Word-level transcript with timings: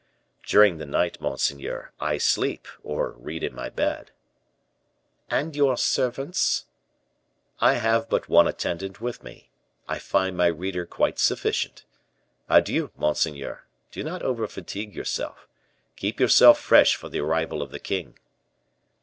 "During 0.47 0.79
the 0.79 0.87
night, 0.87 1.21
monseigneur, 1.21 1.91
I 1.99 2.17
sleep 2.17 2.67
or 2.81 3.11
read 3.19 3.43
in 3.43 3.53
my 3.53 3.69
bed." 3.69 4.09
"And 5.29 5.55
your 5.55 5.77
servants?" 5.77 6.65
"I 7.59 7.73
have 7.75 8.09
but 8.09 8.27
one 8.27 8.47
attendant 8.47 8.99
with 8.99 9.21
me. 9.23 9.51
I 9.87 9.99
find 9.99 10.35
my 10.35 10.47
reader 10.47 10.87
quite 10.87 11.19
sufficient. 11.19 11.85
Adieu, 12.49 12.89
monseigneur; 12.97 13.63
do 13.91 14.03
not 14.03 14.23
overfatigue 14.23 14.95
yourself; 14.95 15.47
keep 15.95 16.19
yourself 16.19 16.59
fresh 16.59 16.95
for 16.95 17.07
the 17.07 17.19
arrival 17.21 17.61
of 17.61 17.69
the 17.69 17.77
king." 17.79 18.17